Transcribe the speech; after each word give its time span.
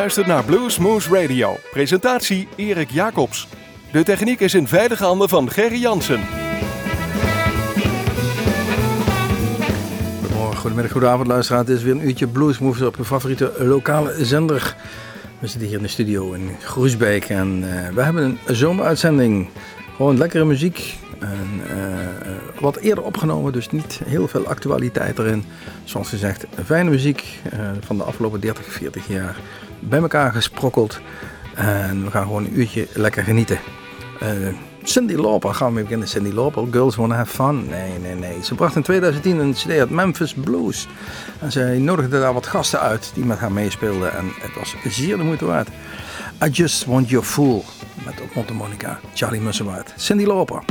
Luistert 0.00 0.26
naar 0.26 0.44
Bluesmoose 0.44 1.20
Radio. 1.20 1.56
Presentatie 1.70 2.48
Erik 2.56 2.90
Jacobs. 2.90 3.48
De 3.92 4.02
techniek 4.02 4.40
is 4.40 4.54
in 4.54 4.66
veilige 4.66 5.04
handen 5.04 5.28
van 5.28 5.50
Gerry 5.50 5.80
Jansen. 5.80 6.20
Goedemorgen, 10.20 10.56
goedemiddag, 10.56 10.92
goedenavond 10.92 11.26
luisteraar. 11.26 11.60
Het 11.60 11.68
is 11.68 11.82
weer 11.82 11.92
een 11.92 12.06
uurtje 12.06 12.26
Bluesmoose 12.26 12.86
op 12.86 12.96
uw 12.96 13.04
favoriete 13.04 13.52
lokale 13.58 14.24
zender. 14.24 14.76
We 15.38 15.46
zitten 15.46 15.68
hier 15.68 15.76
in 15.76 15.82
de 15.82 15.88
studio 15.88 16.32
in 16.32 16.50
Groesbeek 16.60 17.24
en 17.24 17.62
uh, 17.64 17.88
we 17.94 18.02
hebben 18.02 18.38
een 18.46 18.56
zomeruitzending. 18.56 19.48
Gewoon 20.00 20.18
lekkere 20.18 20.44
muziek. 20.44 20.98
En, 21.18 21.60
uh, 21.76 22.60
wat 22.60 22.76
eerder 22.76 23.04
opgenomen, 23.04 23.52
dus 23.52 23.70
niet 23.70 24.00
heel 24.04 24.28
veel 24.28 24.46
actualiteit 24.46 25.18
erin. 25.18 25.44
Zoals 25.84 26.08
gezegd, 26.08 26.46
fijne 26.64 26.90
muziek 26.90 27.24
uh, 27.52 27.60
van 27.80 27.96
de 27.96 28.02
afgelopen 28.02 28.40
30, 28.40 28.64
40 28.64 29.08
jaar 29.08 29.36
bij 29.80 30.00
elkaar 30.00 30.32
gesprokkeld. 30.32 31.00
En 31.54 32.04
we 32.04 32.10
gaan 32.10 32.22
gewoon 32.22 32.44
een 32.44 32.58
uurtje 32.58 32.86
lekker 32.92 33.24
genieten. 33.24 33.58
Cindy 34.82 35.14
Lauper, 35.14 35.54
gaan 35.54 35.74
we 35.74 35.82
beginnen. 35.82 36.08
Cindy 36.08 36.32
Lauper, 36.32 36.66
Girls 36.70 36.96
Wanna 36.96 37.14
Have 37.14 37.34
Fun. 37.34 37.66
Nee, 37.68 37.98
nee, 37.98 38.14
nee. 38.14 38.44
Ze 38.44 38.54
bracht 38.54 38.76
in 38.76 38.82
2010 38.82 39.38
een 39.38 39.52
cd 39.52 39.70
uit 39.70 39.90
Memphis 39.90 40.34
Blues. 40.34 40.88
En 41.38 41.52
zij 41.52 41.78
nodigde 41.78 42.20
daar 42.20 42.34
wat 42.34 42.46
gasten 42.46 42.80
uit 42.80 43.10
die 43.14 43.24
met 43.24 43.38
haar 43.38 43.52
meespeelden. 43.52 44.12
En 44.12 44.24
het 44.40 44.54
was 44.54 44.74
zeer 44.88 45.16
de 45.16 45.22
moeite 45.22 45.44
waard. 45.44 45.68
I 46.42 46.48
Just 46.48 46.86
Want 46.86 47.08
Your 47.08 47.24
Fool. 47.24 47.64
Met 48.04 48.20
op 48.20 48.34
Montemonica, 48.34 49.00
Charlie 49.14 49.40
Musselwhite. 49.40 49.92
Cindy 49.96 50.24
Lauper. 50.24 50.62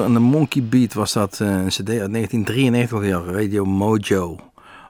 En 0.00 0.12
de 0.12 0.18
Monkey 0.18 0.62
Beat 0.62 0.94
was 0.94 1.12
dat 1.12 1.38
uh, 1.42 1.48
een 1.48 1.68
cd 1.68 1.88
uit 1.88 2.12
1993 2.12 2.92
alweer, 2.92 3.34
Radio 3.34 3.64
Mojo. 3.64 4.38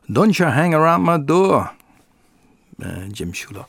Don't 0.07 0.37
you 0.37 0.51
hang 0.51 0.75
around 0.75 1.05
my 1.05 1.25
door. 1.25 1.73
Uh, 2.77 2.89
Jim 3.13 3.35
Schuler. 3.35 3.67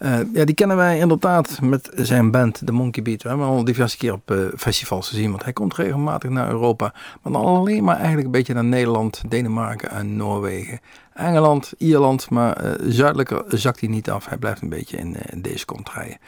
Uh, 0.00 0.18
ja, 0.32 0.44
die 0.44 0.54
kennen 0.54 0.76
wij 0.76 0.98
inderdaad 0.98 1.60
met 1.60 1.90
zijn 1.94 2.30
band, 2.30 2.66
de 2.66 2.72
Monkey 2.72 3.02
Beat. 3.02 3.22
We 3.22 3.28
hebben 3.28 3.46
hem 3.46 3.56
al 3.56 3.64
diverse 3.64 3.96
keer 3.96 4.12
op 4.12 4.34
festivals 4.56 5.08
gezien, 5.08 5.30
want 5.30 5.44
hij 5.44 5.52
komt 5.52 5.74
regelmatig 5.74 6.30
naar 6.30 6.50
Europa. 6.50 6.94
Maar 7.22 7.32
dan 7.32 7.44
alleen 7.44 7.84
maar 7.84 7.96
eigenlijk 7.96 8.26
een 8.26 8.32
beetje 8.32 8.54
naar 8.54 8.64
Nederland, 8.64 9.22
Denemarken 9.28 9.90
en 9.90 10.16
Noorwegen. 10.16 10.80
Engeland, 11.14 11.72
Ierland, 11.78 12.30
maar 12.30 12.76
zuidelijker 12.82 13.44
zakt 13.48 13.80
hij 13.80 13.88
niet 13.88 14.10
af. 14.10 14.26
Hij 14.26 14.38
blijft 14.38 14.62
een 14.62 14.68
beetje 14.68 14.96
in, 14.96 15.16
in 15.30 15.42
deze 15.42 15.64
kont 15.64 15.90
rijden. 15.90 16.18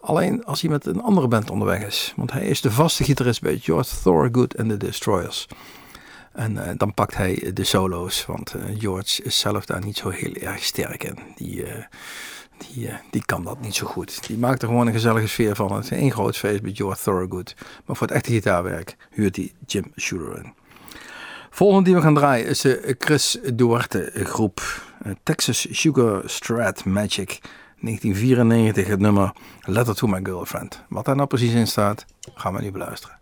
Alleen 0.00 0.44
als 0.44 0.60
hij 0.60 0.70
met 0.70 0.86
een 0.86 1.02
andere 1.02 1.28
band 1.28 1.50
onderweg 1.50 1.82
is. 1.82 2.12
Want 2.16 2.32
hij 2.32 2.46
is 2.46 2.60
de 2.60 2.70
vaste 2.70 3.04
gitarist 3.04 3.40
bij 3.40 3.58
George 3.58 4.00
Thorogood 4.02 4.54
en 4.54 4.68
de 4.68 4.76
Destroyers. 4.76 5.46
En 6.32 6.52
uh, 6.52 6.62
dan 6.76 6.94
pakt 6.94 7.16
hij 7.16 7.50
de 7.54 7.64
solo's, 7.64 8.26
want 8.26 8.54
uh, 8.54 8.62
George 8.78 9.22
is 9.22 9.38
zelf 9.38 9.64
daar 9.64 9.84
niet 9.84 9.96
zo 9.96 10.08
heel 10.08 10.34
erg 10.34 10.62
sterk 10.62 11.04
in. 11.04 11.18
Die, 11.36 11.62
uh, 11.62 11.72
die, 12.58 12.90
die 13.10 13.24
kan 13.24 13.44
dat 13.44 13.60
niet 13.60 13.74
zo 13.74 13.86
goed. 13.86 14.26
Die 14.26 14.38
maakt 14.38 14.62
er 14.62 14.68
gewoon 14.68 14.86
een 14.86 14.92
gezellige 14.92 15.26
sfeer 15.26 15.54
van. 15.54 15.72
Het 15.72 15.84
is 15.84 15.90
één 15.90 16.12
groot 16.12 16.36
feest 16.36 16.62
bij 16.62 16.72
George 16.72 17.02
Thorogood. 17.02 17.54
Maar 17.84 17.96
voor 17.96 18.06
het 18.06 18.16
echte 18.16 18.32
gitaarwerk 18.32 18.96
huurt 19.10 19.36
hij 19.36 19.52
Jim 19.66 19.92
Schuler 19.94 20.36
in. 20.36 20.52
Volgende 21.50 21.84
die 21.84 21.94
we 21.94 22.00
gaan 22.00 22.14
draaien 22.14 22.46
is 22.46 22.60
de 22.60 22.94
Chris 22.98 23.38
Duarte 23.54 24.10
groep. 24.14 24.82
Texas 25.22 25.66
Sugar 25.70 26.22
Strat 26.24 26.84
Magic. 26.84 27.38
1994 27.80 28.86
het 28.86 29.00
nummer 29.00 29.32
Letter 29.60 29.94
to 29.94 30.06
My 30.06 30.20
Girlfriend. 30.22 30.82
Wat 30.88 31.04
daar 31.04 31.16
nou 31.16 31.28
precies 31.28 31.52
in 31.52 31.66
staat, 31.66 32.04
gaan 32.34 32.54
we 32.54 32.60
nu 32.60 32.70
beluisteren. 32.70 33.18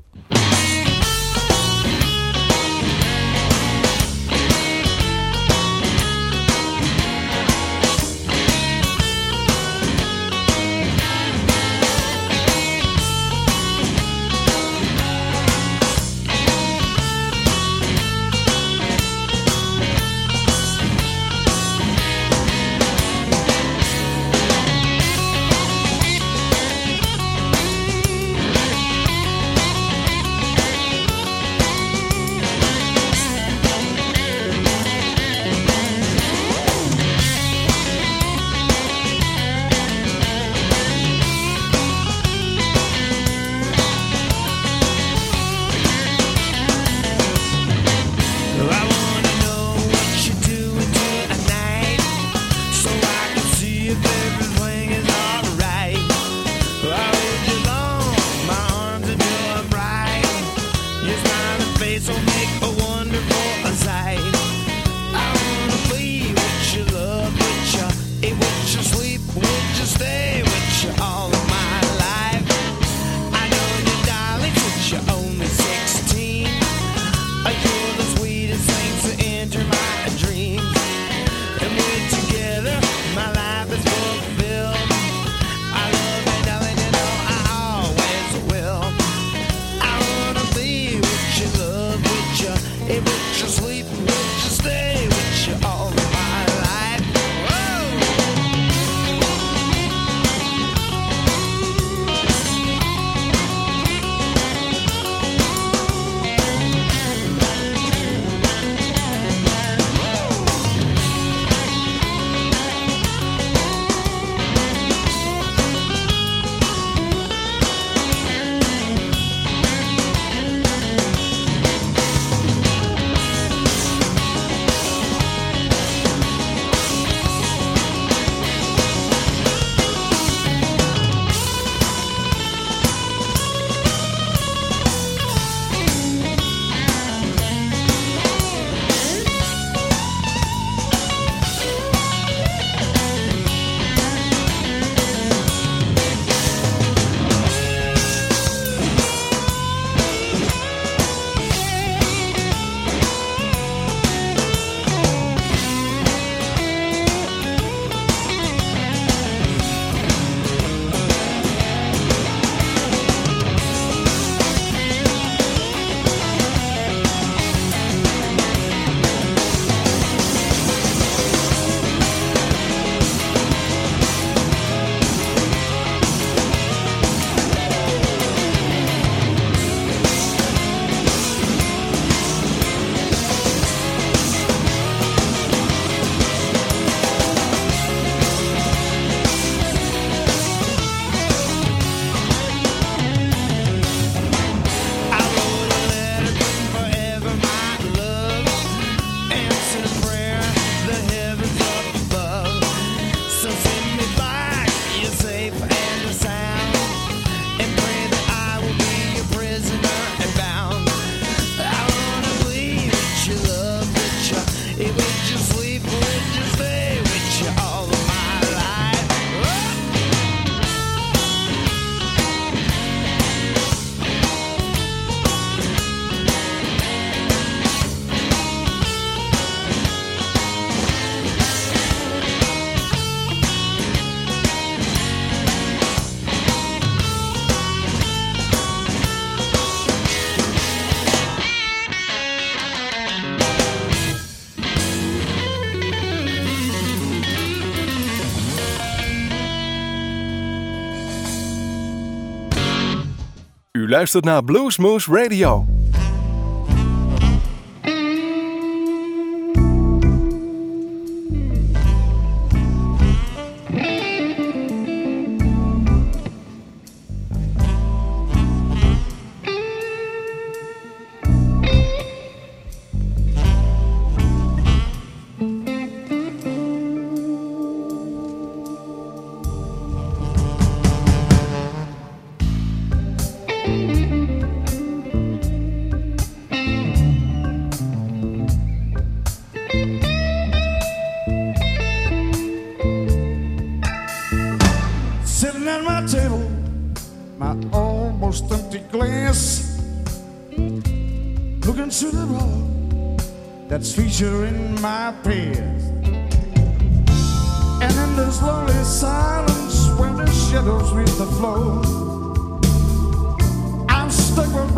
Luistert 253.99 254.25
naar 254.25 254.45
Bluesmoose 254.45 255.13
Radio. 255.13 255.78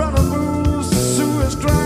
brother 0.00 0.22
moves 0.22 1.18
to 1.18 1.26
his 1.40 1.54
drum. 1.56 1.79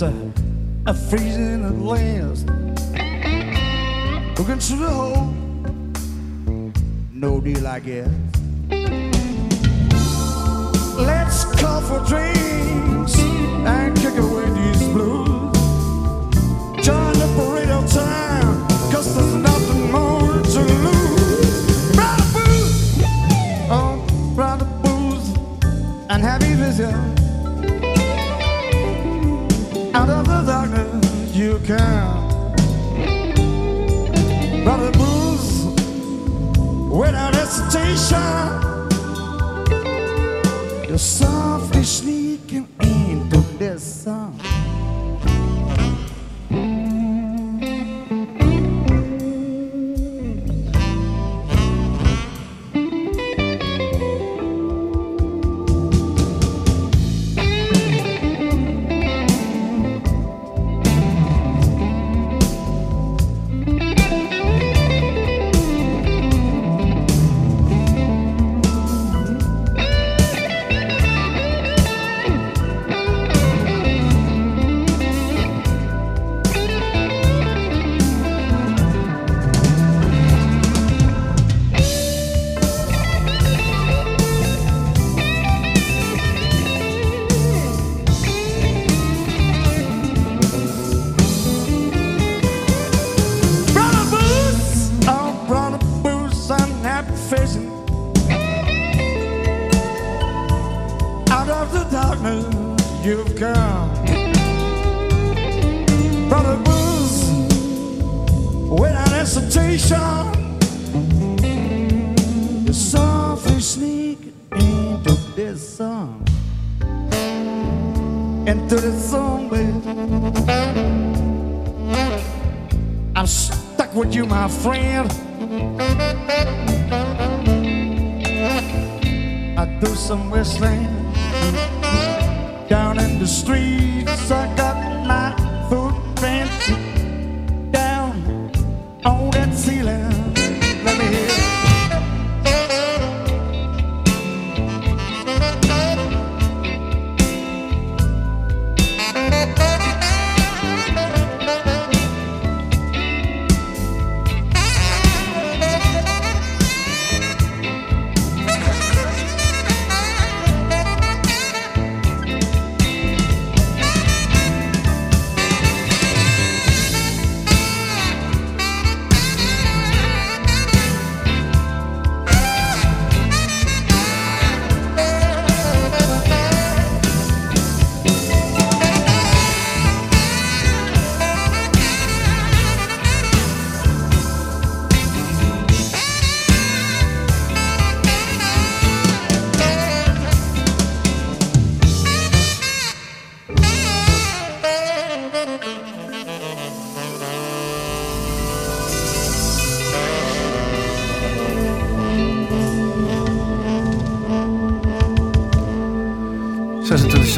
it's 0.00 0.02
a, 0.02 0.32
a 0.86 0.94
freezing 0.94 1.64
at 1.64 1.74
last. 1.74 2.46
Looking 4.38 4.60
through 4.60 4.78
the 4.78 4.90
hole, 4.90 5.34
no 7.12 7.40
deal, 7.40 7.66
I 7.66 7.80
guess. 7.80 8.08
Let's 10.96 11.44
call 11.60 11.80
for 11.80 11.98
drinks 12.06 13.18
and 13.18 13.96
kick 13.96 14.16
away 14.16 14.48
these 14.50 14.88
blues. 14.90 15.56
Join 16.84 17.12
the 17.14 17.28
parade 17.36 17.70
of 17.70 17.90
time, 17.90 18.68
cause 18.92 19.16
there's 19.16 19.34
nothing 19.34 19.90
more 19.90 20.42
to 20.42 20.60
lose. 20.60 21.96
Round 21.96 22.20
the 22.20 22.28
booze, 22.34 23.02
oh, 23.68 24.06
round 24.36 24.60
the 24.60 24.66
booze, 24.84 25.34
and 26.08 26.22
happy 26.22 26.54
visit. 26.54 27.17
can. 31.68 32.28
But 34.64 34.80
it 34.88 34.96
moves 34.96 35.66
without 36.90 37.34
hesitation. 37.34 38.16
you 40.88 40.96
softly 40.96 41.82
selfishly. 41.82 42.17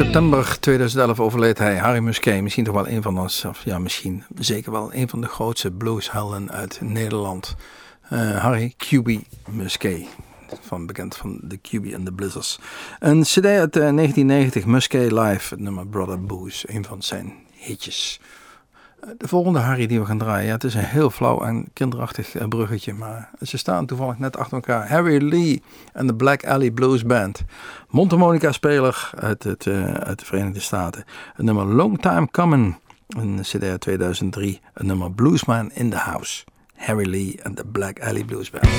September 0.05 0.59
2011 0.59 1.19
overleed 1.19 1.57
hij, 1.57 1.77
Harry 1.77 1.99
Musquet. 1.99 2.41
Misschien 2.41 2.63
toch 2.63 2.73
wel 2.73 2.87
een 2.87 3.01
van 3.01 3.19
ons, 3.19 3.45
of 3.45 3.63
ja, 3.63 3.79
misschien 3.79 4.23
zeker 4.39 4.71
wel 4.71 4.93
een 4.93 5.09
van 5.09 5.21
de 5.21 5.27
grootste 5.27 5.71
blueshelden 5.71 6.51
uit 6.51 6.79
Nederland. 6.81 7.55
Uh, 8.13 8.37
Harry 8.37 8.73
QB 8.77 9.09
Musquet. 9.49 10.07
Van, 10.61 10.85
bekend 10.85 11.15
van 11.15 11.39
de 11.43 11.57
QB 11.57 11.93
en 11.93 12.03
de 12.03 12.13
Blizzards. 12.13 12.59
Een 12.99 13.21
CD 13.21 13.45
uit 13.45 13.75
uh, 13.75 13.81
1990, 13.81 14.65
Musquet 14.65 15.11
Live, 15.11 15.55
nummer 15.55 15.87
Brother 15.87 16.25
Booze. 16.25 16.73
Een 16.73 16.85
van 16.85 17.03
zijn 17.03 17.33
hitjes. 17.51 18.19
De 19.17 19.27
volgende 19.27 19.59
Harry 19.59 19.87
die 19.87 19.99
we 19.99 20.05
gaan 20.05 20.17
draaien, 20.17 20.45
ja, 20.45 20.53
het 20.53 20.63
is 20.63 20.73
een 20.73 20.83
heel 20.83 21.09
flauw 21.09 21.41
en 21.41 21.69
kinderachtig 21.73 22.35
eh, 22.35 22.47
bruggetje, 22.47 22.93
maar 22.93 23.29
ze 23.41 23.57
staan 23.57 23.85
toevallig 23.85 24.19
net 24.19 24.37
achter 24.37 24.53
elkaar. 24.53 24.89
Harry 24.89 25.23
Lee 25.23 25.61
en 25.93 26.07
de 26.07 26.15
Black 26.15 26.45
Alley 26.45 26.71
Blues 26.71 27.05
Band. 27.05 27.43
Mondharmonica-speler 27.89 29.11
uit, 29.19 29.43
het, 29.43 29.65
uh, 29.65 29.93
uit 29.93 30.19
de 30.19 30.25
Verenigde 30.25 30.59
Staten. 30.59 31.03
Een 31.35 31.45
nummer 31.45 31.65
Long 31.65 32.01
Time 32.01 32.27
Coming, 32.31 32.77
een 33.07 33.39
CD 33.41 33.63
uit 33.63 33.81
2003. 33.81 34.61
Een 34.73 34.85
nummer 34.85 35.11
Bluesman 35.11 35.71
in 35.71 35.89
the 35.89 35.97
House. 35.97 36.43
Harry 36.75 37.09
Lee 37.09 37.39
en 37.43 37.55
de 37.55 37.65
Black 37.65 37.99
Alley 37.99 38.23
Blues 38.23 38.49
Band. 38.49 38.69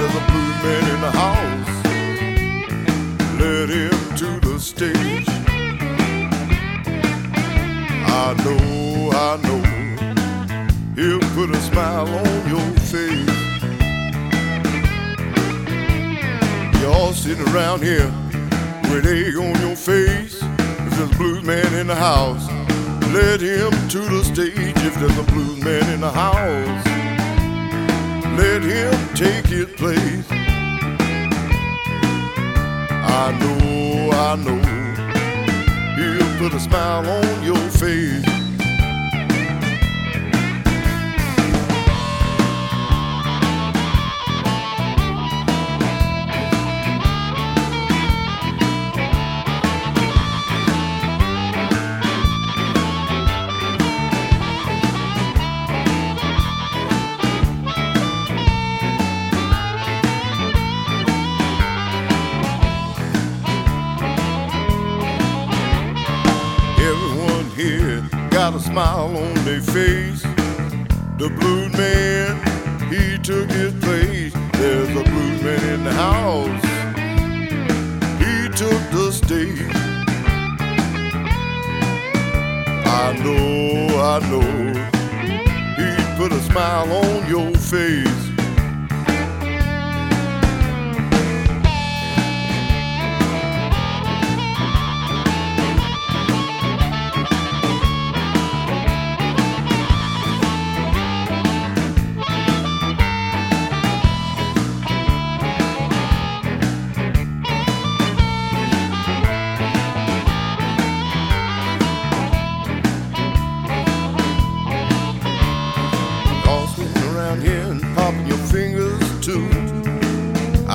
there's 0.00 0.14
a 0.14 0.26
blue 0.30 0.52
man 0.64 0.82
in 0.94 1.00
the 1.02 1.10
house. 1.10 1.72
Let 3.38 3.68
him 3.68 3.90
to 4.16 4.40
the 4.48 4.58
stage. 4.58 5.28
I 8.08 8.34
know, 8.44 9.10
I 9.12 9.36
know, 9.46 9.62
he'll 10.96 11.26
put 11.34 11.50
a 11.50 11.60
smile 11.60 12.08
on 12.08 12.48
your 12.48 12.70
face. 12.88 13.28
Y'all 16.80 17.12
sitting 17.12 17.46
around 17.48 17.82
here 17.82 18.10
with 18.90 19.04
egg 19.04 19.36
on 19.36 19.60
your 19.60 19.76
face. 19.76 20.42
If 20.42 20.96
there's 20.96 21.10
a 21.10 21.16
blues 21.16 21.44
man 21.44 21.74
in 21.74 21.88
the 21.88 21.94
house, 21.94 22.48
let 23.12 23.40
him 23.42 23.70
to 23.90 23.98
the 23.98 24.24
stage. 24.24 24.78
If 24.78 24.94
there's 24.94 25.18
a 25.18 25.24
blues 25.24 25.62
man 25.62 25.92
in 25.92 26.00
the 26.00 26.10
house. 26.10 26.89
Let 28.36 28.62
him 28.62 28.92
take 29.14 29.46
his 29.46 29.66
place. 29.76 30.26
I 33.02 33.32
know, 33.40 34.10
I 34.12 34.36
know, 34.36 34.60
he'll 35.96 36.38
put 36.38 36.54
a 36.54 36.60
smile 36.60 37.08
on 37.08 37.42
your 37.42 37.68
face. 37.70 38.29
Their 68.74 69.60
face. 69.60 70.22
The 71.18 71.28
blues 71.38 71.72
man, 71.76 72.36
he 72.88 73.18
took 73.18 73.50
his 73.50 73.72
place. 73.74 74.32
There's 74.52 74.88
a 74.90 75.02
blues 75.02 75.42
man 75.42 75.74
in 75.74 75.84
the 75.84 75.92
house. 75.92 76.62
He 78.22 78.48
took 78.56 78.80
the 78.90 79.10
stage. 79.12 79.74
I 82.86 83.12
know, 83.24 83.88
I 83.98 84.18
know. 84.30 84.50
He 85.80 86.16
put 86.16 86.32
a 86.32 86.40
smile 86.42 86.92
on 86.92 87.28
your 87.28 87.52
face. 87.54 88.19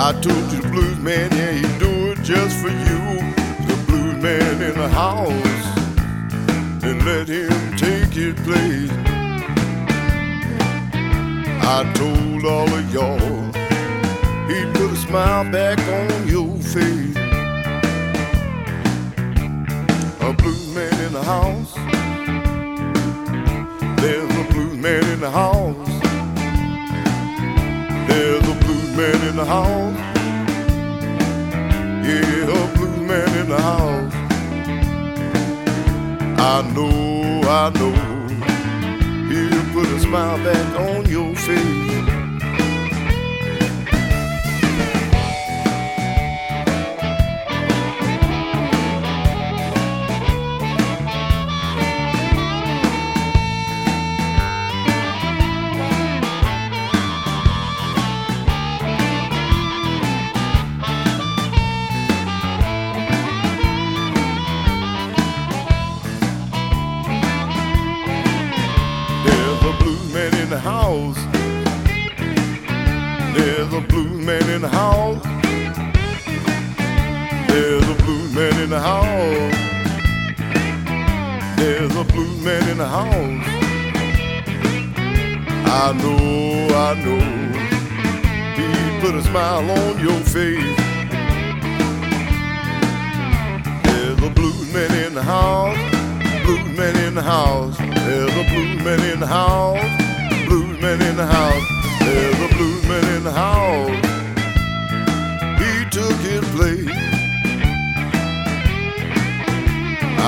I 0.07 0.11
told 0.11 0.51
you 0.51 0.61
the 0.61 0.69
blues 0.69 0.99
man, 0.99 1.31
yeah, 1.31 1.51
he 1.53 1.79
do 1.79 2.11
it 2.11 2.21
just 2.21 2.55
for 2.57 2.69
you. 2.69 2.99
The 3.65 3.75
blues 3.87 4.21
man 4.21 4.61
in 4.61 4.75
the 4.77 4.87
house, 4.87 5.65
and 6.83 7.03
let 7.03 7.27
him 7.27 7.75
take 7.75 8.13
his 8.13 8.35
place. 8.45 8.91
I 11.63 11.91
told 11.95 12.45
all 12.45 12.71
of 12.71 12.93
y'all, 12.93 13.17
he 14.47 14.63
put 14.73 14.91
a 14.91 14.95
smile 14.95 15.51
back 15.51 15.79
on 15.79 16.27
your 16.27 16.55
face. 16.59 17.17
A 20.21 20.33
blues 20.33 20.75
man 20.75 20.93
in 21.03 21.13
the 21.13 21.23
house, 21.23 21.73
there's 24.01 24.29
a 24.29 24.53
blues 24.53 24.77
man 24.77 25.03
in 25.13 25.19
the 25.19 25.31
house. 25.31 25.64
Man 28.95 29.27
in 29.27 29.35
the 29.35 29.45
house. 29.45 29.97
Yeah, 32.07 32.47
a 32.47 32.77
blues 32.77 32.99
man 32.99 33.29
in 33.39 33.49
the 33.49 33.61
house. 33.61 34.13
I 36.39 36.61
know, 36.73 37.41
I 37.43 37.69
know. 37.77 37.95
He'll 39.27 39.73
put 39.73 39.87
a 39.91 39.99
smile 39.99 40.37
back 40.37 40.79
on 40.79 41.05
your 41.09 41.35
face. 41.35 42.04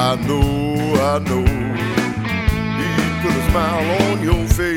I 0.10 0.16
know, 0.16 0.94
I 1.04 1.20
know. 1.20 1.44
He 2.80 2.88
put 3.22 3.36
a 3.36 3.52
smile 3.52 4.14
on 4.14 4.24
your 4.24 4.48
face. 4.48 4.77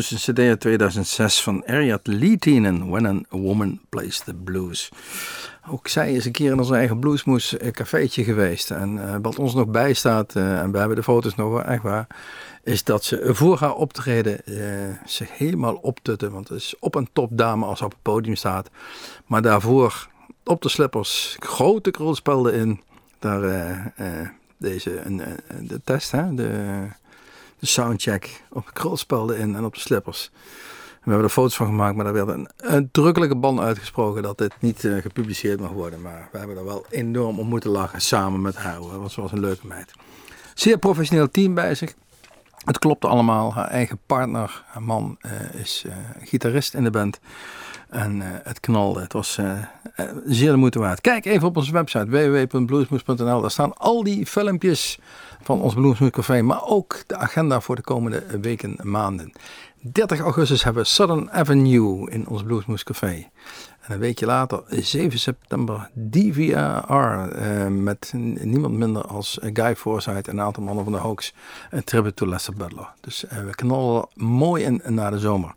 Blues, 0.00 0.26
een 0.26 0.34
cd 0.34 0.38
uit 0.38 0.60
2006 0.60 1.42
van 1.42 1.66
Ariad 1.66 2.06
Leetinen, 2.06 2.88
When 2.88 3.06
a 3.06 3.36
Woman 3.36 3.80
Plays 3.88 4.18
the 4.18 4.34
Blues. 4.34 4.88
Ook 5.70 5.88
zij 5.88 6.12
is 6.12 6.24
een 6.24 6.32
keer 6.32 6.52
in 6.52 6.58
ons 6.58 6.70
eigen 6.70 6.98
bluesmoes 6.98 7.56
eh, 7.56 7.70
cafeetje 7.70 8.24
geweest. 8.24 8.70
En 8.70 9.08
eh, 9.08 9.16
wat 9.22 9.38
ons 9.38 9.54
nog 9.54 9.66
bijstaat, 9.66 10.36
eh, 10.36 10.60
en 10.60 10.72
we 10.72 10.78
hebben 10.78 10.96
de 10.96 11.02
foto's 11.02 11.34
nog 11.34 11.50
wel 11.50 11.62
echt 11.62 11.82
waar, 11.82 12.06
is 12.62 12.84
dat 12.84 13.04
ze 13.04 13.34
voor 13.34 13.58
haar 13.58 13.74
optreden 13.74 14.44
eh, 14.44 14.96
zich 15.04 15.38
helemaal 15.38 15.74
optutten. 15.74 16.32
Want 16.32 16.48
het 16.48 16.58
is 16.58 16.74
op 16.78 16.94
een 16.94 17.08
topdame 17.12 17.64
als 17.64 17.78
ze 17.78 17.84
op 17.84 17.90
het 17.90 18.02
podium 18.02 18.36
staat. 18.36 18.70
Maar 19.26 19.42
daarvoor 19.42 20.08
op 20.44 20.62
de 20.62 20.68
slippers, 20.68 21.36
grote 21.38 21.90
krulspelden 21.90 22.54
in. 22.54 22.80
Daar 23.18 23.42
eh, 23.44 24.28
deze, 24.56 25.00
een, 25.00 25.22
de 25.60 25.80
test, 25.84 26.10
hè, 26.10 26.34
de, 26.34 26.78
de 27.60 27.66
soundcheck 27.66 28.42
op 28.50 28.66
de 28.66 28.72
krulspelden 28.72 29.38
in 29.38 29.54
en 29.54 29.64
op 29.64 29.74
de 29.74 29.80
slippers. 29.80 30.30
We 31.00 31.10
hebben 31.10 31.24
er 31.24 31.34
foto's 31.34 31.56
van 31.56 31.66
gemaakt, 31.66 31.94
maar 31.96 32.04
daar 32.04 32.14
werd 32.14 32.28
een 32.28 32.48
uitdrukkelijke 32.56 33.36
ban 33.36 33.60
uitgesproken 33.60 34.22
dat 34.22 34.38
dit 34.38 34.54
niet 34.58 34.84
eh, 34.84 34.96
gepubliceerd 34.96 35.60
mag 35.60 35.70
worden. 35.70 36.00
Maar 36.00 36.28
we 36.32 36.38
hebben 36.38 36.56
er 36.56 36.64
wel 36.64 36.84
enorm 36.90 37.38
om 37.38 37.46
moeten 37.46 37.70
lachen 37.70 38.00
samen 38.00 38.40
met 38.40 38.56
haar, 38.56 38.76
hoor, 38.76 38.98
want 38.98 39.12
ze 39.12 39.20
was 39.20 39.32
een 39.32 39.40
leuke 39.40 39.66
meid. 39.66 39.92
Zeer 40.54 40.78
professioneel 40.78 41.30
team 41.30 41.54
bij 41.54 41.74
zich. 41.74 41.94
Het 42.64 42.78
klopte 42.78 43.06
allemaal. 43.06 43.54
Haar 43.54 43.68
eigen 43.68 43.98
partner, 44.06 44.64
haar 44.66 44.82
man, 44.82 45.16
eh, 45.20 45.54
is 45.54 45.84
eh, 45.86 45.92
gitarist 46.20 46.74
in 46.74 46.84
de 46.84 46.90
band. 46.90 47.20
En 47.88 48.20
het 48.22 48.60
knalde. 48.60 49.00
Het 49.00 49.12
was 49.12 49.38
zeer 50.24 50.50
de 50.50 50.56
moeite 50.56 50.78
waard. 50.78 51.00
Kijk 51.00 51.24
even 51.24 51.48
op 51.48 51.56
onze 51.56 51.72
website 51.72 52.06
www.bluesmoes.nl. 52.06 53.40
Daar 53.40 53.50
staan 53.50 53.76
al 53.76 54.02
die 54.02 54.26
filmpjes 54.26 54.98
van 55.42 55.60
ons 55.60 55.74
Bluesmoes 55.74 56.10
Café. 56.10 56.42
Maar 56.42 56.64
ook 56.64 57.02
de 57.06 57.16
agenda 57.16 57.60
voor 57.60 57.76
de 57.76 57.82
komende 57.82 58.40
weken 58.40 58.76
en 58.76 58.90
maanden. 58.90 59.32
30 59.80 60.20
augustus 60.20 60.64
hebben 60.64 60.82
we 60.82 60.88
Southern 60.88 61.30
Avenue 61.30 62.10
in 62.10 62.28
ons 62.28 62.42
Bluesmoes 62.42 62.84
Café. 62.84 63.28
En 63.80 63.92
een 63.92 63.98
weekje 63.98 64.26
later, 64.26 64.62
7 64.68 65.18
september, 65.18 65.90
DVR. 65.94 66.54
eh, 66.54 67.66
met 67.66 68.12
niemand 68.14 68.74
minder 68.74 69.02
als 69.02 69.38
Guy 69.52 69.76
Forsyth 69.76 70.28
en 70.28 70.38
een 70.38 70.44
aantal 70.44 70.62
mannen 70.62 70.84
van 70.84 70.92
de 70.92 70.98
Hawks. 70.98 71.34
Een 71.70 71.84
tribute 71.84 72.14
to 72.14 72.26
Lester 72.26 72.54
Butler. 72.54 72.88
Dus 73.00 73.26
eh, 73.26 73.44
we 73.44 73.54
knallen 73.54 74.08
mooi 74.14 74.64
in 74.64 74.82
na 74.86 75.10
de 75.10 75.18
zomer. 75.18 75.54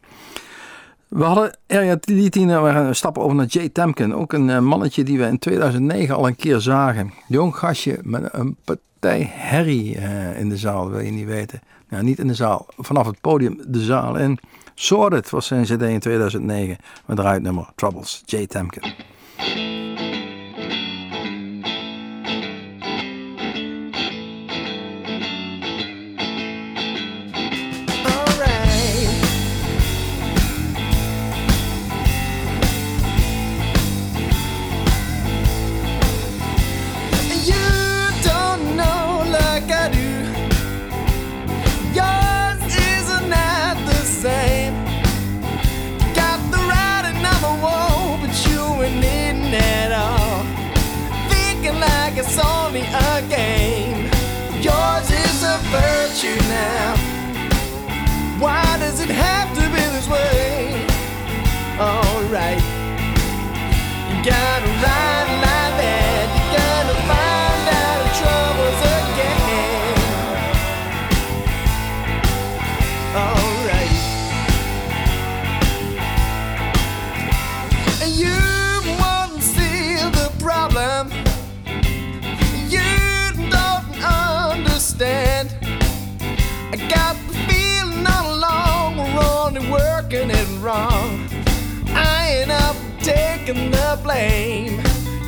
We 1.13 1.23
hadden 1.23 1.58
Area 1.67 1.97
Litin, 2.02 2.62
we 2.62 2.93
stappen 2.93 3.21
over 3.21 3.36
naar 3.36 3.45
Jay 3.45 3.69
Temkin. 3.69 4.15
Ook 4.15 4.34
een 4.34 4.49
eh, 4.49 4.60
mannetje 4.60 5.04
die 5.04 5.17
we 5.17 5.26
in 5.26 5.39
2009 5.39 6.15
al 6.15 6.28
een 6.28 6.36
keer 6.36 6.60
zagen. 6.60 7.13
Jong 7.28 7.56
gastje 7.56 7.99
met 8.04 8.30
een 8.32 8.58
partij 8.63 9.32
herrie 9.32 9.97
eh, 9.97 10.39
in 10.39 10.49
de 10.49 10.58
zaal, 10.58 10.89
wil 10.89 10.99
je 10.99 11.12
niet 11.12 11.26
weten. 11.26 11.62
Nou, 11.89 12.04
niet 12.04 12.19
in 12.19 12.28
de 12.28 12.34
zaal, 12.34 12.65
vanaf 12.78 13.06
het 13.06 13.21
podium 13.21 13.62
de 13.67 13.84
zaal 13.84 14.15
in. 14.15 14.39
Sorted 14.73 15.30
was 15.30 15.47
zijn 15.47 15.63
cd 15.63 15.82
in 15.82 15.99
2009 15.99 16.78
met 17.06 17.19
eruit 17.19 17.41
nummer 17.41 17.69
Troubles, 17.76 18.23
Jay 18.26 18.47
Temkin. 18.47 18.93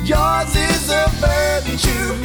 Yours 0.04 0.54
is 0.54 0.90
a 0.90 1.08
virtue. 1.18 2.15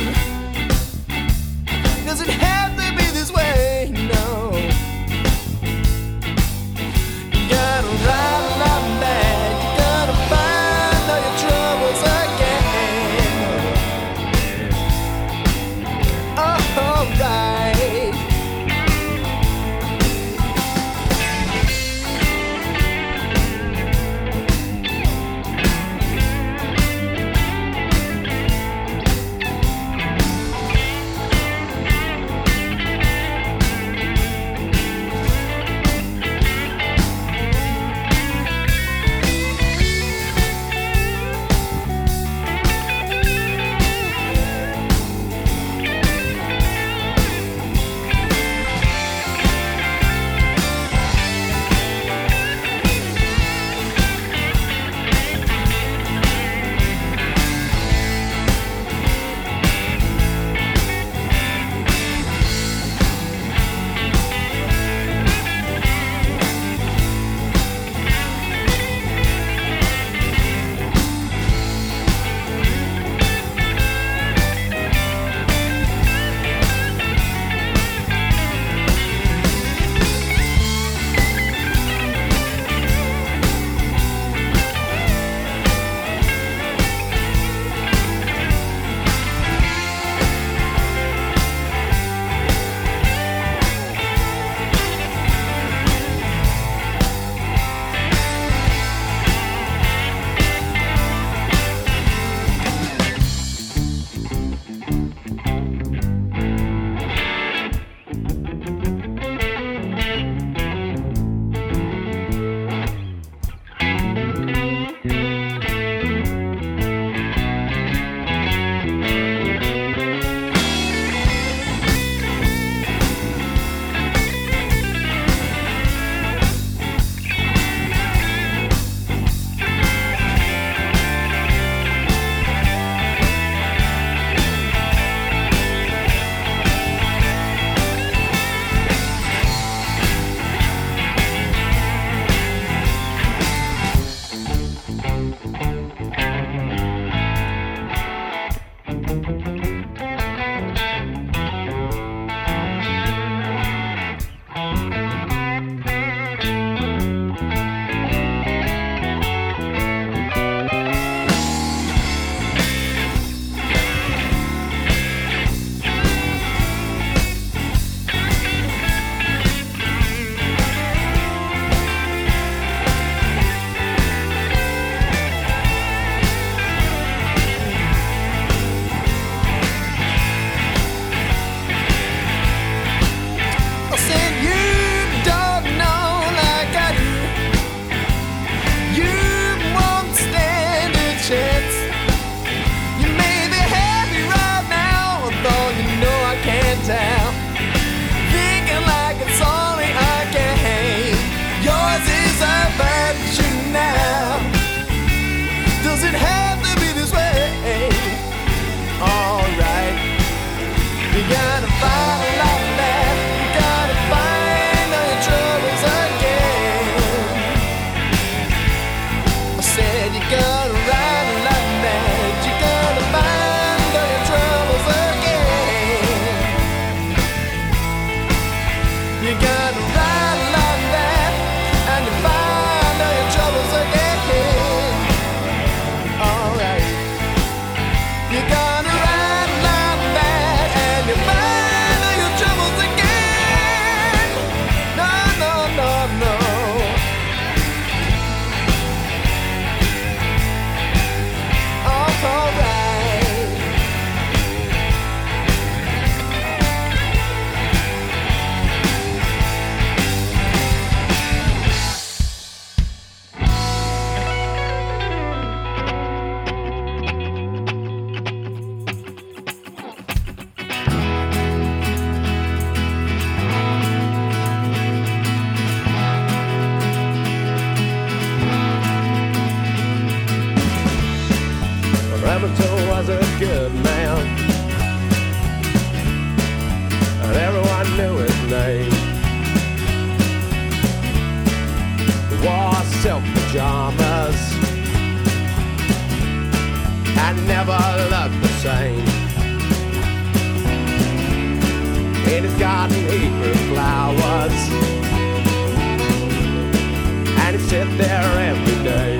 There 308.01 308.33
every 308.51 308.79
day. 308.83 309.13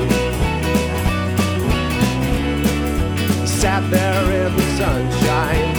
Sat 3.46 3.84
there 3.92 4.48
in 4.48 4.56
the 4.56 4.68
sunshine 4.78 5.70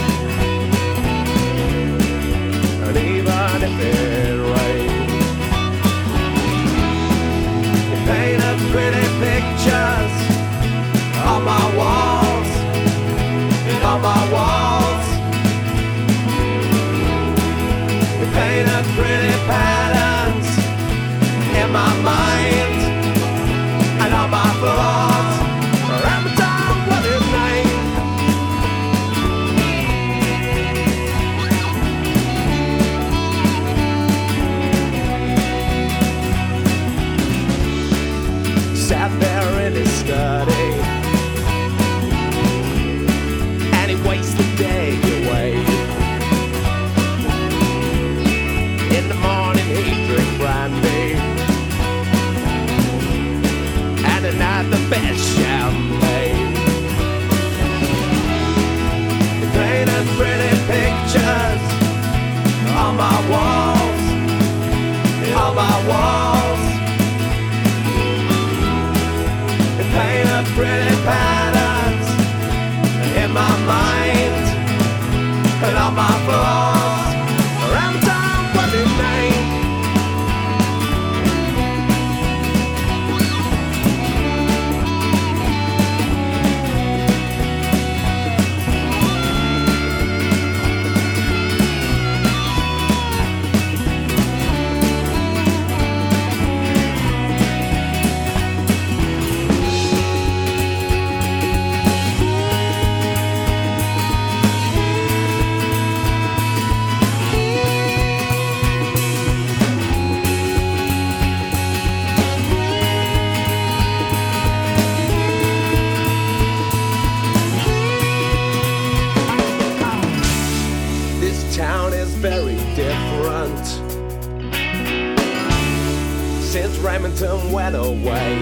Remington 127.23 127.51
went 127.53 127.75
away. 127.75 128.33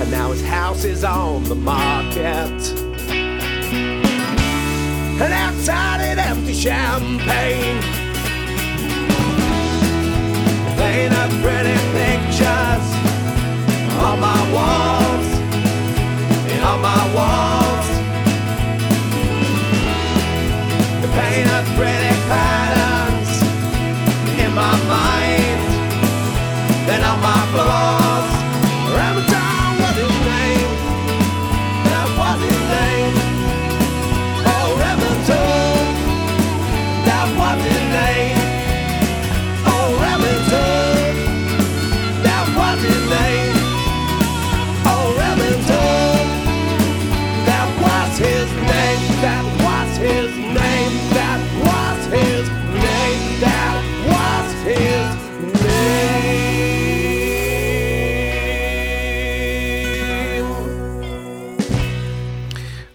And 0.00 0.10
now 0.10 0.30
his 0.30 0.44
house 0.44 0.84
is 0.84 1.04
on 1.04 1.44
the 1.44 1.54
market. 1.54 2.20
And 5.22 5.32
outside 5.32 6.00
it 6.00 6.18
empty 6.18 6.52
champagne. 6.52 7.80
Painted 10.76 11.42
pretty 11.42 11.63
pictures 11.63 11.63
fly. 27.54 27.83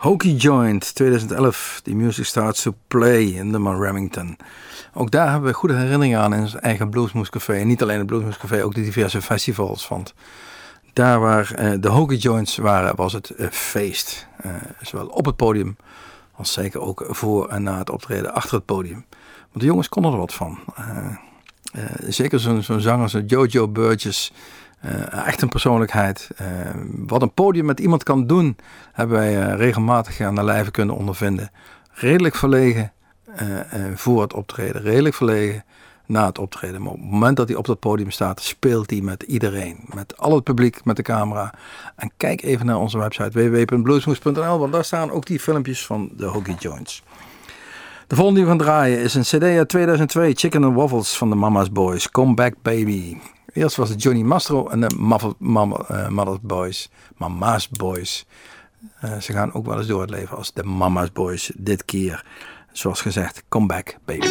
Hokey 0.10 0.32
Joint 0.32 0.96
2011, 0.96 1.82
The 1.84 1.94
Music 1.94 2.26
Starts 2.26 2.62
to 2.62 2.76
Play 2.88 3.24
in 3.24 3.52
de 3.52 3.78
Remington. 3.80 4.38
Ook 4.94 5.12
daar 5.12 5.32
hebben 5.32 5.50
we 5.50 5.56
goede 5.56 5.76
herinneringen 5.76 6.20
aan 6.20 6.34
in 6.34 6.48
zijn 6.48 6.64
eigen 6.64 6.90
Bluesmoes 6.90 7.30
Café. 7.30 7.54
En 7.54 7.68
niet 7.68 7.82
alleen 7.82 7.98
het 7.98 8.08
Bluesmoes 8.08 8.38
Café, 8.38 8.64
ook 8.64 8.76
de 8.76 8.82
diverse 8.82 9.22
festivals. 9.22 9.88
Want 9.88 10.14
daar 10.94 11.20
waar 11.20 11.52
eh, 11.52 11.72
de 11.80 11.90
Hokey 11.90 12.18
Joints 12.18 12.58
waren, 12.58 12.96
was 12.96 13.14
het 13.14 13.30
eh, 13.30 13.48
feest. 13.50 14.28
Eh, 14.38 14.52
zowel 14.82 15.08
op 15.08 15.26
het 15.26 15.36
podium 15.36 15.78
als 16.36 16.54
zeker 16.54 16.82
ook 16.82 17.06
voor 17.10 17.48
en 17.48 17.64
na 17.64 17.78
het 17.78 17.90
optreden 17.90 18.34
achter 18.34 18.56
het 18.56 18.66
podium. 18.66 19.06
Want 19.40 19.60
de 19.60 19.66
jongens 19.66 19.90
konden 19.90 20.12
er 20.12 20.18
wat 20.18 20.34
van. 20.34 20.60
Zeker 22.08 22.40
zo'n 22.40 22.64
zo'n 22.64 22.82
zanger 22.82 23.04
als 23.04 23.18
Jojo 23.28 23.68
Burgess. 23.68 24.32
Eh, 24.80 25.28
echt 25.28 25.42
een 25.42 25.50
persoonlijkheid. 25.50 26.30
Eh, 26.36 26.48
wat 26.96 27.22
een 27.22 27.34
podium 27.34 27.66
met 27.66 27.80
iemand 27.80 28.04
kan 28.04 28.28
doen, 28.28 28.58
hebben 28.94 29.18
wij 29.18 29.42
eh, 29.42 29.58
regelmatig 29.58 30.22
aan 30.22 30.36
de 30.36 30.44
lijve 30.44 30.72
kunnen 30.72 30.96
ondervinden. 30.96 31.52
Redelijk 31.92 32.36
verlegen 32.36 32.92
voor 33.94 34.22
het 34.22 34.34
optreden, 34.34 34.82
redelijk 34.82 35.16
verlegen 35.16 35.64
na 36.06 36.26
het 36.26 36.40
optreden. 36.40 36.82
Maar 36.82 36.92
op 36.92 37.00
het 37.00 37.10
moment 37.10 37.38
dat 37.38 37.48
hij 37.48 37.58
op 37.58 37.66
dat 37.66 37.80
podium 37.80 38.12
staat, 38.12 38.42
speelt 38.42 38.90
hij 38.90 39.02
met 39.02 39.24
iedereen. 39.24 39.80
Met 39.94 40.18
al 40.18 40.36
het 40.36 40.44
publiek, 40.44 40.86
met 40.86 40.96
de 40.96 41.02
camera. 41.02 41.54
En 41.96 42.12
kijk 42.18 42.42
even 42.42 42.66
naar 42.66 42.78
onze 42.78 42.98
website 42.98 43.50
www.bluesmoes.nl, 43.50 44.60
want 44.60 44.74
daar 44.74 44.86
staan 44.86 45.12
ook 45.12 45.26
die 45.26 45.40
filmpjes 45.40 45.86
van 45.86 46.10
de 46.18 46.26
Hokey 46.26 46.56
Joints. 46.60 47.04
De 48.08 48.16
volgende 48.16 48.40
die 48.40 48.50
we 48.50 48.58
gaan 48.58 48.66
draaien 48.66 49.00
is 49.00 49.14
een 49.14 49.22
cd 49.22 49.44
uit 49.44 49.70
2002, 49.70 50.34
Chicken 50.34 50.64
and 50.64 50.76
Waffles 50.76 51.18
van 51.18 51.30
de 51.30 51.36
Mama's 51.36 51.72
Boys, 51.72 52.12
Come 52.12 52.34
Back 52.34 52.54
Baby. 52.62 53.18
Eerst 53.60 53.76
was 53.76 53.90
het 53.90 54.02
Johnny 54.02 54.22
Mastro 54.22 54.68
en 54.68 54.82
de 54.82 54.96
Mama, 54.98 55.34
Mama, 55.38 55.76
eh, 55.88 56.08
Mother's 56.08 56.40
Boys, 56.42 56.90
Mama's 57.18 57.70
Boys. 57.70 58.26
Eh, 59.00 59.18
ze 59.18 59.34
gaan 59.34 59.54
ook 59.54 59.66
wel 59.66 59.78
eens 59.78 59.88
door 59.88 60.02
het 60.02 60.10
leven 60.10 60.38
als 60.38 60.54
de 60.54 60.64
Mama's 60.64 61.12
Boys 61.12 61.52
dit 61.56 61.86
keer. 61.86 62.26
Zoals 62.72 63.02
gezegd, 63.02 63.44
Come 63.50 63.66
Back 63.66 63.98
Baby. 64.06 64.28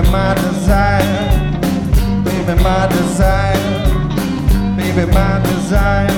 baby, 0.00 0.12
my 0.12 0.34
desire, 0.34 2.24
baby, 2.24 2.62
my 2.62 2.86
desire, 2.86 3.54
baby, 4.76 5.12
my 5.12 5.40
desire. 5.42 6.08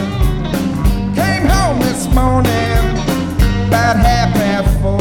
Came 1.14 1.46
home 1.46 1.80
this 1.80 2.06
morning 2.14 2.78
about 3.68 3.96
half 3.96 4.32
past 4.34 4.80
four. 4.80 5.00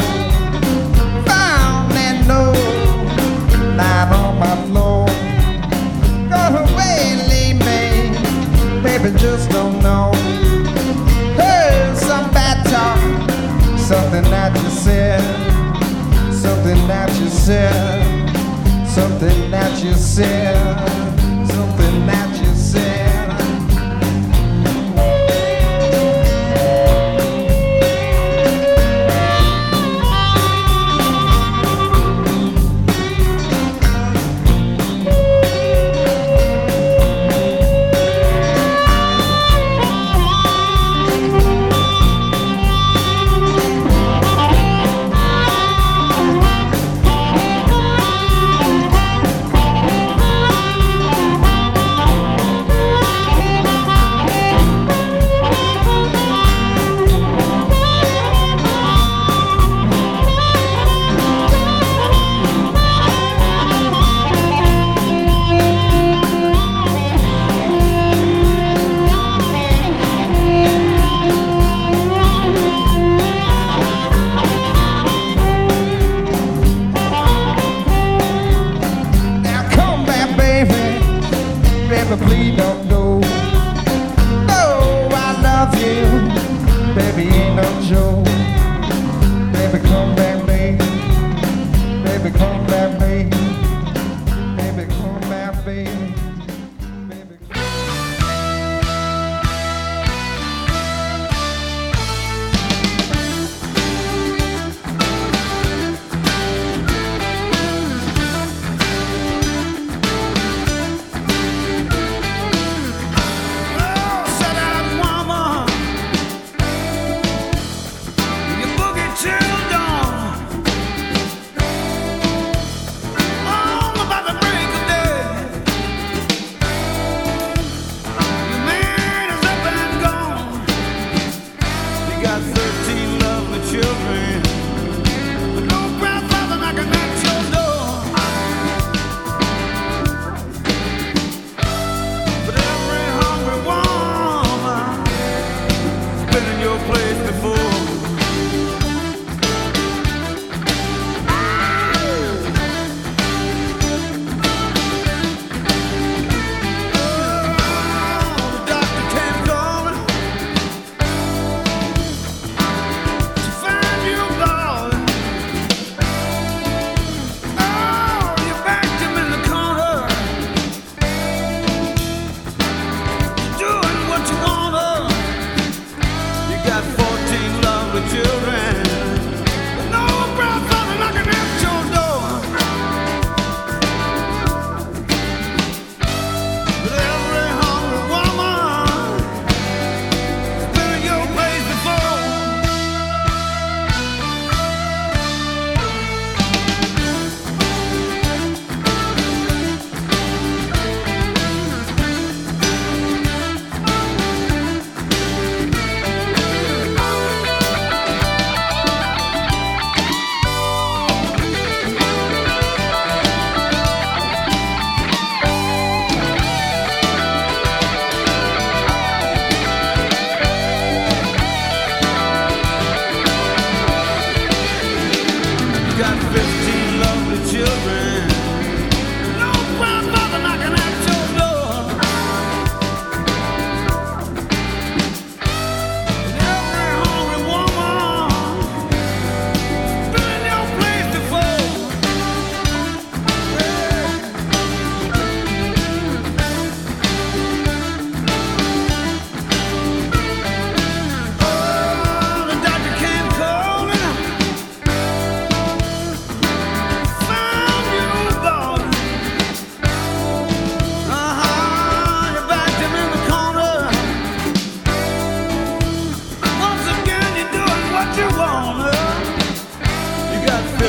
Found 1.26 1.92
that 1.92 2.24
note 2.26 2.56
lying 3.76 4.12
on 4.12 4.38
my 4.38 4.56
floor. 4.66 5.06
Go 6.28 6.42
away, 6.64 7.16
leave 7.30 7.58
me, 7.60 8.82
baby, 8.82 9.16
just 9.18 9.50
don't 9.50 9.80
know. 9.80 10.12
Heard 11.36 11.96
some 11.96 12.30
bad 12.32 12.64
talk, 12.66 13.78
something 13.78 14.24
that 14.30 14.56
you 14.60 14.70
said, 14.70 15.20
something 16.32 16.86
that 16.88 17.10
you 17.20 17.28
said 17.28 18.01
something 18.94 19.50
that 19.50 19.82
you 19.82 19.94
said. 19.94 21.21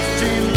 15 0.03 0.52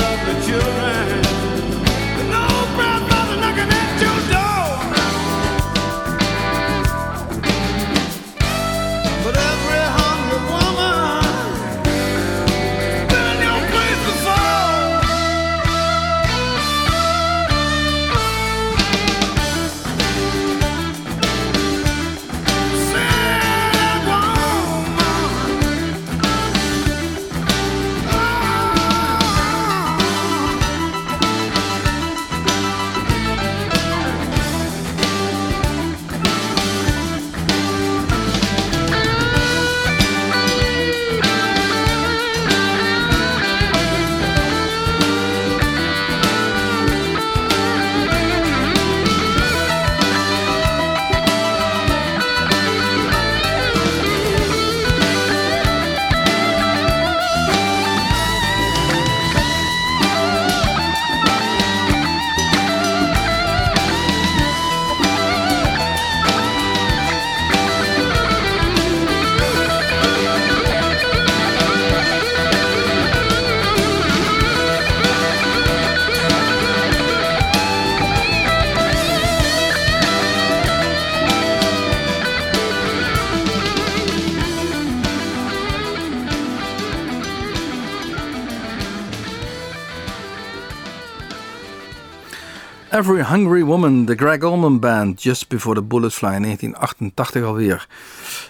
Every 92.97 93.22
Hungry 93.22 93.64
Woman, 93.64 94.05
de 94.05 94.14
Greg 94.14 94.42
Allman 94.42 94.78
Band, 94.80 95.22
Just 95.22 95.49
Before 95.49 95.74
the 95.74 95.82
Bullets 95.82 96.14
Fly, 96.14 96.38
1988 96.38 97.42
alweer. 97.42 97.88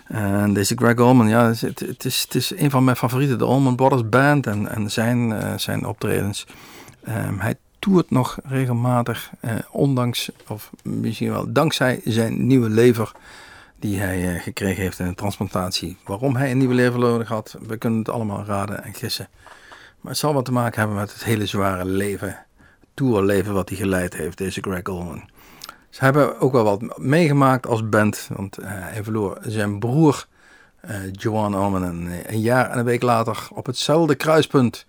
En 0.07 0.53
deze 0.53 0.74
Greg 0.74 0.97
Allman, 0.97 1.28
ja, 1.28 1.49
het, 1.49 1.80
het, 1.80 2.05
is, 2.05 2.22
het 2.22 2.34
is 2.34 2.53
een 2.57 2.70
van 2.70 2.84
mijn 2.84 2.97
favorieten, 2.97 3.38
de 3.38 3.44
Allman 3.44 3.76
Brothers 3.76 4.09
Band 4.09 4.47
en, 4.47 4.68
en 4.68 4.90
zijn, 4.90 5.32
eh, 5.32 5.53
zijn 5.57 5.86
optredens. 5.86 6.47
Ehm, 7.05 7.38
hij 7.38 7.55
toert 7.78 8.11
nog 8.11 8.38
regelmatig, 8.44 9.30
eh, 9.40 9.53
ondanks, 9.70 10.30
of 10.47 10.70
misschien 10.82 11.30
wel 11.30 11.53
dankzij 11.53 12.01
zijn 12.05 12.47
nieuwe 12.47 12.68
lever 12.68 13.12
die 13.78 13.99
hij 13.99 14.34
eh, 14.34 14.42
gekregen 14.42 14.82
heeft 14.82 14.99
in 14.99 15.07
een 15.07 15.14
transplantatie. 15.14 15.97
Waarom 16.05 16.36
hij 16.36 16.51
een 16.51 16.59
nieuwe 16.59 16.74
lever 16.74 16.99
nodig 16.99 17.28
had, 17.28 17.57
we 17.66 17.76
kunnen 17.76 17.99
het 17.99 18.09
allemaal 18.09 18.44
raden 18.44 18.84
en 18.84 18.94
gissen. 18.94 19.28
Maar 20.01 20.11
het 20.11 20.20
zal 20.20 20.34
wat 20.34 20.44
te 20.44 20.53
maken 20.53 20.78
hebben 20.78 20.97
met 20.97 21.12
het 21.12 21.24
hele 21.24 21.47
zware 21.47 21.84
leven, 21.84 22.45
tourleven 22.97 23.55
wat 23.55 23.68
hij 23.68 23.78
geleid 23.78 24.14
heeft, 24.14 24.38
deze 24.38 24.61
Greg 24.61 24.82
Allman. 24.82 25.28
Ze 25.90 26.05
hebben 26.05 26.40
ook 26.40 26.53
wel 26.53 26.64
wat 26.64 26.99
meegemaakt 26.99 27.66
als 27.66 27.88
band, 27.88 28.28
want 28.36 28.59
eh, 28.59 28.68
hij 28.70 29.05
verloor 29.05 29.38
zijn 29.42 29.78
broer 29.78 30.26
eh 30.80 31.12
Joan 31.12 31.55
Allman 31.55 31.82
een, 31.82 32.11
een 32.26 32.40
jaar 32.40 32.70
en 32.70 32.78
een 32.78 32.84
week 32.84 33.03
later 33.03 33.49
op 33.55 33.66
hetzelfde 33.66 34.14
kruispunt 34.14 34.86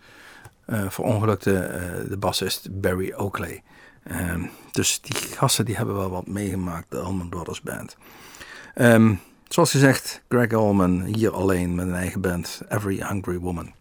eh 0.66 0.89
verongelukte 0.89 1.58
eh, 1.58 2.10
de 2.10 2.18
bassist 2.18 2.82
Barry 2.82 3.14
Oakley. 3.14 3.64
Ehm, 4.03 4.41
dus 4.72 5.01
die 5.01 5.16
gasten 5.16 5.66
die 5.66 5.76
hebben 5.76 5.95
wel 5.95 6.10
wat 6.10 6.28
meegemaakt, 6.28 6.91
de 6.91 6.99
Allman 6.99 7.30
Brothers 7.30 7.62
Band. 7.62 7.97
Ehm, 8.74 9.16
zoals 9.47 9.72
gezegd, 9.72 10.22
Greg 10.30 10.53
Allman 10.53 11.01
hier 11.01 11.32
alleen 11.32 11.76
met 11.76 11.88
een 11.88 11.95
eigen 11.95 12.22
band, 12.22 12.62
Every 12.70 13.05
Hungry 13.08 13.38
Woman. 13.38 13.72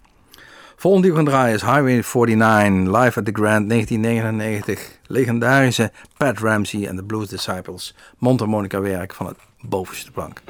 Volgende 0.79 1.07
die 1.07 1.16
gaan 1.16 1.24
draaien 1.24 1.55
is 1.55 1.62
Highway 1.62 2.03
49, 2.03 2.87
live 2.87 3.18
at 3.18 3.24
the 3.24 3.33
Grand 3.33 3.68
1999. 3.68 4.99
Legendarische 5.07 5.91
Pat 6.16 6.39
Ramsey 6.39 6.87
en 6.87 6.97
de 6.97 7.05
Blues 7.05 7.29
Disciples. 7.29 7.95
Mondharmonica 8.18 8.81
werk 8.81 9.14
van 9.14 9.27
het 9.27 9.37
bovenste 9.61 10.11
plank. 10.11 10.43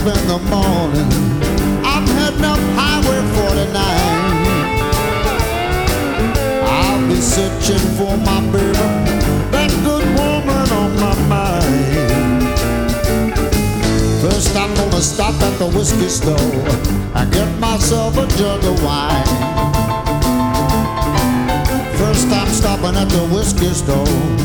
Up 0.00 0.06
in 0.06 0.26
the 0.28 0.38
morning, 0.48 1.08
I'm 1.84 2.06
heading 2.06 2.44
up 2.44 2.58
Highway 2.76 3.20
49. 3.36 3.74
I'll 6.64 7.08
be 7.08 7.16
searching 7.16 7.84
for 7.96 8.16
my 8.16 8.40
baby, 8.50 8.72
that 9.52 9.70
good 9.84 10.06
woman 10.16 10.70
on 10.72 10.90
my 11.00 11.14
mind. 11.28 12.52
First, 14.22 14.56
I'm 14.56 14.74
gonna 14.74 15.02
stop 15.02 15.34
at 15.42 15.58
the 15.58 15.66
whiskey 15.66 16.08
store 16.08 16.38
and 17.14 17.32
get 17.32 17.58
myself 17.58 18.16
a 18.16 18.26
jug 18.38 18.64
of 18.64 18.82
wine. 18.82 19.26
First 21.98 22.28
I'm 22.28 22.48
stopping 22.48 22.96
at 22.96 23.08
the 23.10 23.26
whiskey 23.34 23.74
store 23.74 24.39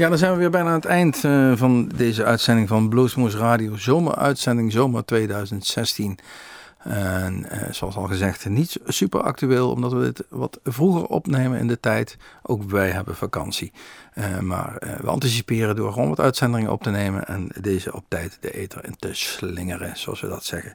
Ja, 0.00 0.08
dan 0.08 0.18
zijn 0.18 0.32
we 0.32 0.38
weer 0.38 0.50
bijna 0.50 0.68
aan 0.68 0.74
het 0.74 0.84
eind 0.84 1.24
eh, 1.24 1.52
van 1.54 1.88
deze 1.96 2.24
uitzending 2.24 2.68
van 2.68 2.88
Bluesmoose 2.88 3.38
Radio. 3.38 3.76
Zomeruitzending, 3.76 4.72
zomer 4.72 5.04
2016. 5.04 6.18
En 6.78 7.50
eh, 7.50 7.72
zoals 7.72 7.96
al 7.96 8.06
gezegd, 8.06 8.48
niet 8.48 8.80
super 8.86 9.20
actueel, 9.20 9.70
omdat 9.70 9.92
we 9.92 10.00
dit 10.00 10.24
wat 10.28 10.60
vroeger 10.64 11.04
opnemen 11.04 11.58
in 11.58 11.66
de 11.66 11.80
tijd. 11.80 12.16
Ook 12.42 12.62
wij 12.62 12.90
hebben 12.90 13.16
vakantie. 13.16 13.72
Eh, 14.14 14.38
maar 14.38 14.76
we 15.00 15.10
anticiperen 15.10 15.76
door 15.76 15.92
gewoon 15.92 16.08
wat 16.08 16.20
uitzendingen 16.20 16.72
op 16.72 16.82
te 16.82 16.90
nemen 16.90 17.26
en 17.26 17.48
deze 17.60 17.92
op 17.94 18.04
tijd 18.08 18.38
de 18.40 18.50
ether 18.50 18.84
in 18.84 18.96
te 18.98 19.14
slingeren, 19.14 19.96
zoals 19.96 20.20
we 20.20 20.28
dat 20.28 20.44
zeggen. 20.44 20.74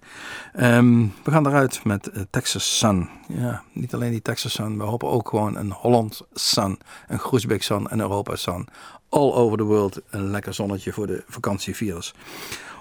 Ehm, 0.53 0.99
we 1.23 1.31
gaan 1.31 1.47
eruit 1.47 1.83
met 1.83 2.11
Texas 2.29 2.77
Sun. 2.77 3.09
Ja, 3.27 3.63
niet 3.73 3.93
alleen 3.93 4.11
die 4.11 4.21
Texas 4.21 4.53
Sun, 4.53 4.77
we 4.77 4.83
hopen 4.83 5.09
ook 5.09 5.29
gewoon 5.29 5.57
een 5.57 5.71
Holland 5.71 6.21
Sun, 6.33 6.79
een 7.07 7.19
Groesbeek 7.19 7.63
Sun 7.63 7.87
en 7.87 7.99
Europa 7.99 8.35
Sun 8.35 8.67
all 9.15 9.33
over 9.33 9.57
the 9.57 9.63
world 9.63 10.01
een 10.09 10.31
lekker 10.31 10.53
zonnetje 10.53 10.93
voor 10.93 11.07
de 11.07 11.23
vakantievirus. 11.27 12.13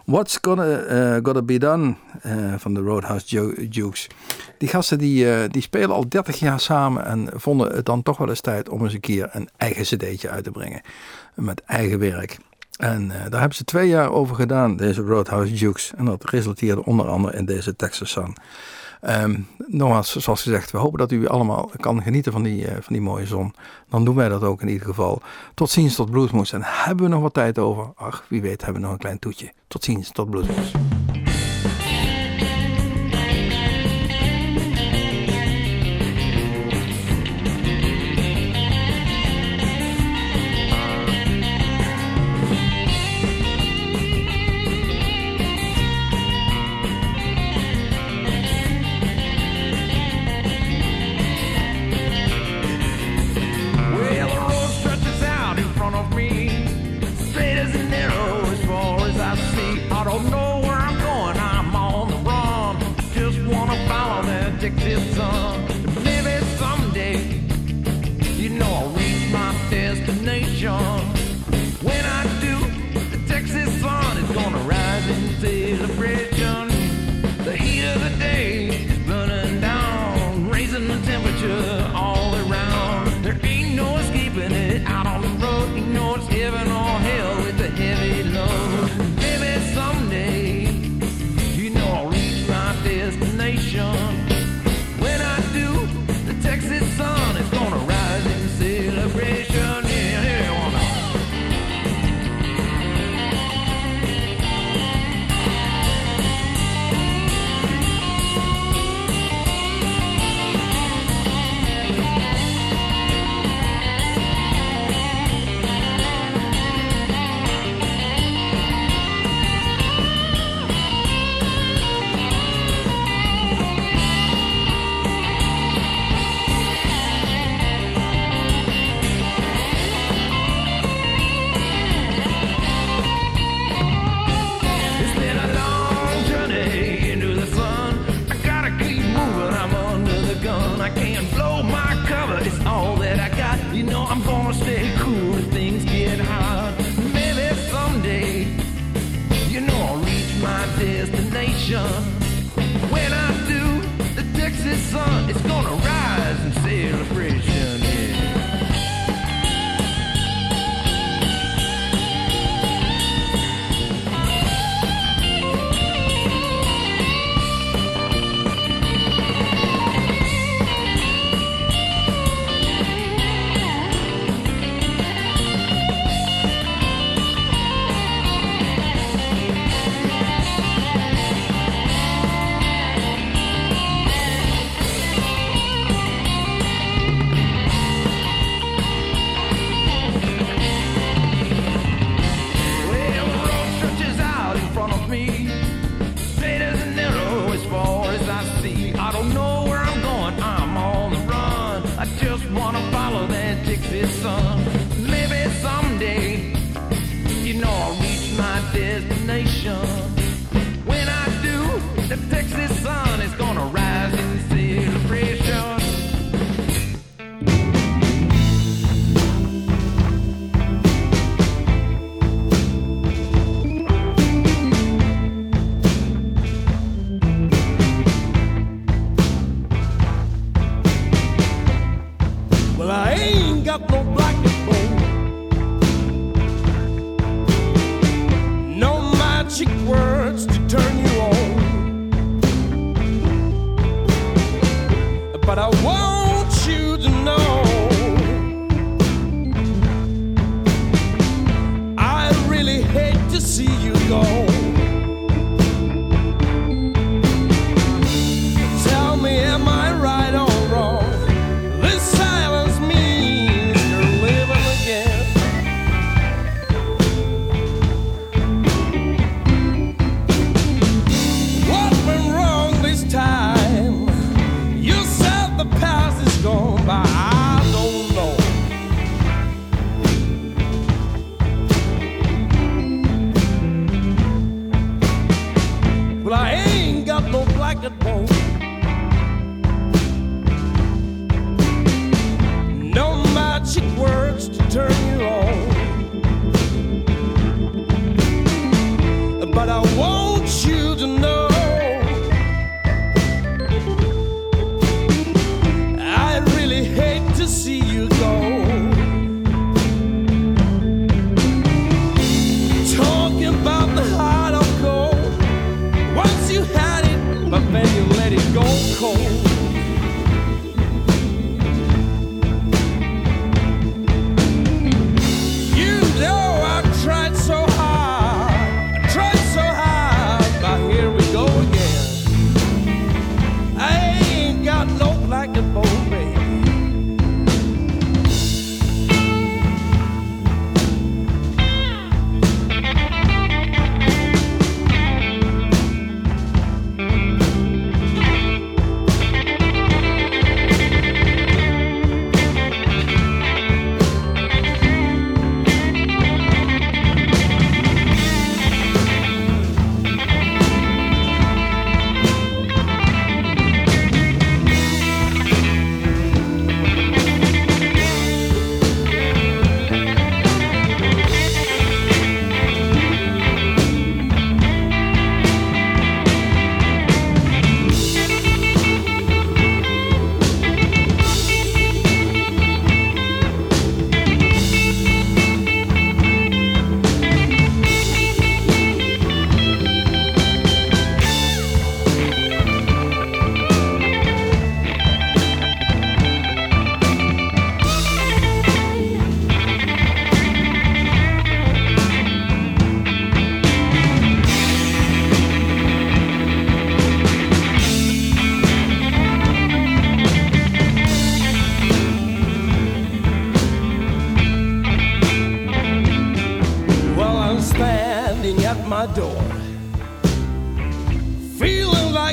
What's 0.04 0.38
gonna, 0.40 1.16
uh, 1.16 1.42
be 1.44 1.58
done 1.58 1.94
eh, 2.22 2.54
van 2.56 2.74
de 2.74 2.80
Roadhouse 2.80 3.68
Jukes. 3.68 4.06
Die 4.58 4.68
gasten 4.68 4.98
die, 4.98 5.32
eh, 5.32 5.50
die 5.50 5.62
spelen 5.62 5.90
al 5.90 6.08
30 6.08 6.38
jaar 6.38 6.60
samen 6.60 7.04
en 7.04 7.28
vonden 7.34 7.74
het 7.76 7.86
dan 7.86 8.02
toch 8.02 8.16
wel 8.16 8.28
eens 8.28 8.40
tijd 8.40 8.68
om 8.68 8.84
eens 8.84 8.92
een 8.92 9.00
keer 9.00 9.28
een 9.32 9.48
eigen 9.56 9.82
cd'tje 9.82 10.30
uit 10.30 10.44
te 10.44 10.50
brengen. 10.50 10.80
Met 11.34 11.62
eigen 11.64 11.98
werk. 11.98 12.38
En 12.76 13.08
daar 13.08 13.40
hebben 13.40 13.54
ze 13.54 13.64
twee 13.64 13.88
jaar 13.88 14.10
over 14.10 14.36
gedaan, 14.36 14.76
deze 14.76 15.02
Roadhouse 15.02 15.54
Jukes. 15.54 15.92
En 15.96 16.04
dat 16.04 16.30
resulteerde 16.30 16.84
onder 16.84 17.06
andere 17.06 17.36
in 17.36 17.44
deze 17.44 17.76
Texas 17.76 18.10
Sun. 18.10 18.36
Um, 19.08 19.46
nogmaals, 19.66 20.16
zoals 20.16 20.42
gezegd, 20.42 20.70
we 20.70 20.78
hopen 20.78 20.98
dat 20.98 21.12
u 21.12 21.26
allemaal 21.26 21.70
kan 21.76 22.02
genieten 22.02 22.32
van 22.32 22.42
die, 22.42 22.66
eh, 22.66 22.72
van 22.72 22.92
die 22.92 23.02
mooie 23.02 23.26
zon. 23.26 23.54
Dan 23.88 24.04
doen 24.04 24.14
wij 24.14 24.28
dat 24.28 24.42
ook 24.42 24.62
in 24.62 24.68
ieder 24.68 24.86
geval. 24.86 25.22
Tot 25.54 25.70
ziens, 25.70 25.94
tot 25.94 26.10
bloedmoes. 26.10 26.52
En 26.52 26.60
hebben 26.64 27.04
we 27.04 27.10
nog 27.10 27.22
wat 27.22 27.34
tijd 27.34 27.58
over? 27.58 27.92
Ach, 27.94 28.24
wie 28.28 28.42
weet 28.42 28.64
hebben 28.64 28.80
we 28.80 28.86
nog 28.86 28.92
een 28.96 29.02
klein 29.02 29.18
toetje. 29.18 29.52
Tot 29.68 29.84
ziens, 29.84 30.10
tot 30.12 30.30
bloedmoes. 30.30 30.72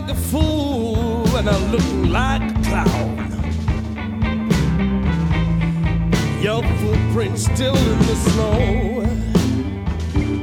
like 0.01 0.11
a 0.11 0.15
fool 0.15 1.37
and 1.37 1.49
I 1.49 1.57
look 1.71 2.09
like 2.09 2.41
a 2.41 2.53
clown. 2.63 3.17
Your 6.41 6.63
footprints 6.79 7.43
still 7.43 7.75
in 7.75 7.99
the 7.99 8.15
snow. 8.15 9.05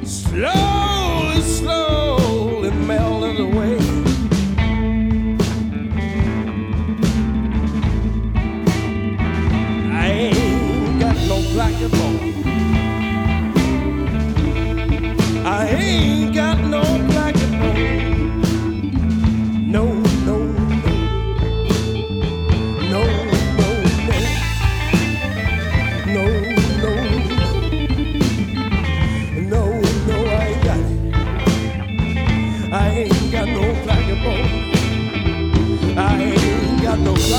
Slowly, 0.05 1.41
slowly. 1.41 2.08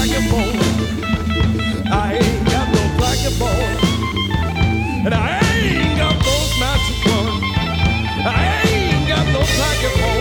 I 0.01 0.05
ain't 2.13 2.45
got 2.45 2.67
no 2.71 2.83
blackie. 2.97 3.33
And 5.05 5.13
I 5.13 5.39
ain't 5.41 5.97
got 5.97 6.15
no 6.23 6.35
magic 6.57 7.05
one. 7.05 7.43
I 8.25 8.61
ain't 8.65 9.07
got 9.09 9.25
no 9.33 9.41
blackie. 9.41 10.18